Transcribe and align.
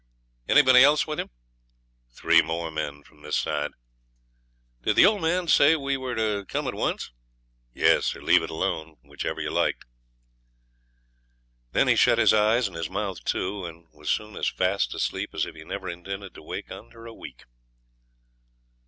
'Anybody 0.47 0.83
else 0.83 1.05
with 1.05 1.19
him?' 1.19 1.29
'Three 2.09 2.41
more 2.41 2.71
men 2.71 3.03
from 3.03 3.21
this 3.21 3.37
side.' 3.37 3.73
'Did 4.81 4.95
the 4.95 5.05
old 5.05 5.21
man 5.21 5.47
say 5.47 5.75
we 5.75 5.95
were 5.95 6.15
to 6.15 6.43
come 6.47 6.67
at 6.67 6.73
once?' 6.73 7.11
'Yes, 7.75 8.15
or 8.15 8.23
leave 8.23 8.41
it 8.41 8.49
alone 8.49 8.97
which 9.03 9.25
you 9.25 9.51
liked.' 9.51 9.85
Then 11.73 11.87
he 11.87 11.95
shut 11.95 12.17
his 12.17 12.33
eyes, 12.33 12.65
and 12.67 12.75
his 12.75 12.89
mouth 12.89 13.23
too, 13.23 13.63
and 13.63 13.89
was 13.93 14.09
soon 14.09 14.35
as 14.37 14.47
fast 14.49 14.91
asleep 14.95 15.35
as 15.35 15.45
if 15.45 15.53
he 15.53 15.63
never 15.63 15.87
intended 15.87 16.33
to 16.33 16.41
wake 16.41 16.71
under 16.71 17.05
a 17.05 17.13
week. 17.13 17.43